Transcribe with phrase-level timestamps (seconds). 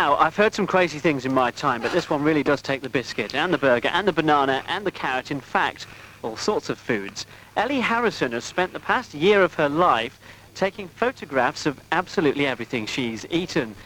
[0.00, 2.82] Now, I've heard some crazy things in my time, but this one really does take
[2.82, 5.30] the biscuit and the burger and the banana and the carrot.
[5.30, 5.86] In fact,
[6.24, 7.26] all sorts of foods.
[7.56, 10.18] Ellie Harrison has spent the past year of her life
[10.56, 13.76] taking photographs of absolutely everything she's eaten.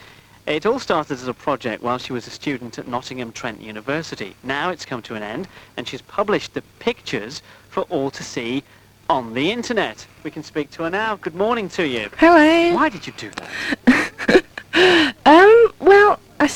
[0.46, 4.34] It all started as a project while she was a student at Nottingham Trent University.
[4.42, 5.46] Now it's come to an end,
[5.76, 8.64] and she's published the pictures for all to see
[9.10, 10.06] on the internet.
[10.22, 11.16] We can speak to her now.
[11.16, 12.08] Good morning to you.
[12.16, 12.74] Hello.
[12.74, 14.44] Why did you do that?
[14.78, 15.67] Um, well, I s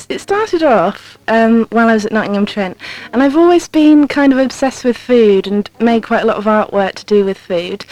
[0.08, 2.76] it started off um, while I was at Nottingham Trent,
[3.12, 6.44] and I've always been kind of obsessed with food and made quite a lot of
[6.44, 7.84] artwork to do with food.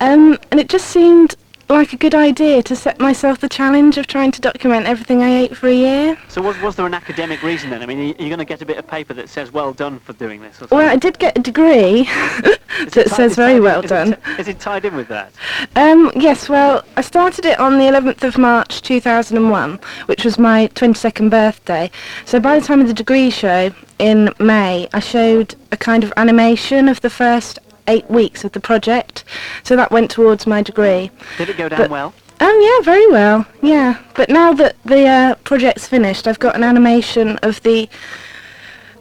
[0.00, 1.36] Um, and it just seemed
[1.68, 5.30] like a good idea to set myself the challenge of trying to document everything I
[5.42, 6.16] ate for a year.
[6.28, 7.82] So was, was there an academic reason then?
[7.82, 9.98] I mean, are you going to get a bit of paper that says well done
[9.98, 10.62] for doing this?
[10.62, 14.12] Or Well, I did get a degree that says very well is it done.
[14.14, 15.32] ti- Is it tied in with that?
[15.74, 20.68] Um, yes, well, I started it on the 11th of March 2001, which was my
[20.74, 21.90] 22nd birthday.
[22.26, 26.12] So by the time of the degree show in May, I showed a kind of
[26.16, 27.58] animation of the first
[27.88, 29.24] eight weeks of the project.
[29.62, 31.10] So that went towards my degree.
[31.38, 32.14] Did it go down But- well?
[32.38, 33.96] Oh yeah, very well, yeah.
[34.14, 37.88] But now that the uh, project's finished, I've got an animation of the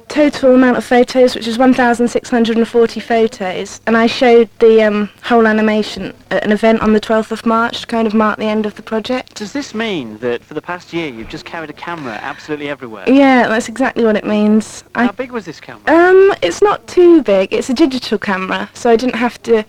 [0.08, 6.14] total amount of photos, which is 1,640 photos, and I showed the um, whole animation
[6.31, 8.75] at an event on the 12th of March to kind of mark the end of
[8.75, 9.36] the project.
[9.36, 13.06] Does this mean that for the past year you've just carried a camera absolutely everywhere?
[13.08, 14.84] Yeah, that's exactly what it means.
[14.95, 15.84] How I, big was this camera?
[15.88, 17.53] um, it's not too big.
[17.53, 19.66] It's a digital camera, so I didn't have to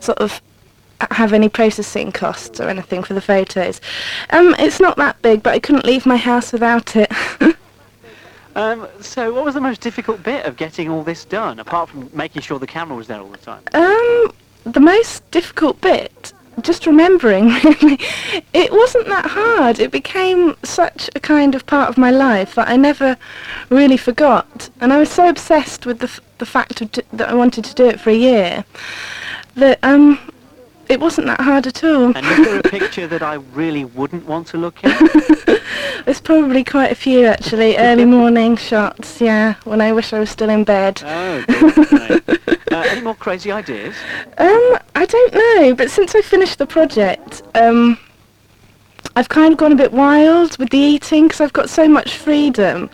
[0.00, 0.40] sort of
[1.10, 3.80] have any processing costs or anything for the photos.
[4.30, 7.10] Um, it's not that big, but I couldn't leave my house without it.
[8.56, 12.10] Um, so what was the most difficult bit of getting all this done, apart from
[12.12, 13.62] making sure the camera was there all the time?
[13.72, 14.32] Um,
[14.64, 17.46] the most difficult bit, just remembering,
[18.52, 19.78] it wasn't that hard.
[19.78, 23.16] It became such a kind of part of my life that I never
[23.68, 24.68] really forgot.
[24.80, 26.80] And I was so obsessed with the, f- the fact
[27.12, 28.64] that I wanted to do it for a year
[29.54, 30.18] that um,
[30.90, 32.16] it wasn't that hard at all.
[32.16, 35.62] And is there a picture that I really wouldn't want to look at?
[36.04, 40.30] There's probably quite a few actually, early morning shots, yeah, when I wish I was
[40.30, 41.02] still in bed.
[41.04, 41.92] Oh, good.
[41.92, 42.38] Right.
[42.70, 43.96] Uh, any more crazy ideas?
[44.38, 47.98] Um, I don't know, but since I finished the project, um,
[49.16, 52.16] I've kind of gone a bit wild with the eating because I've got so much
[52.16, 52.88] freedom,